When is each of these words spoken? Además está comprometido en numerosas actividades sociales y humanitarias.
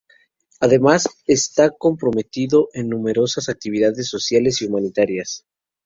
Además 0.59 1.07
está 1.27 1.69
comprometido 1.69 2.69
en 2.73 2.89
numerosas 2.89 3.49
actividades 3.49 4.09
sociales 4.09 4.59
y 4.59 4.65
humanitarias. 4.65 5.45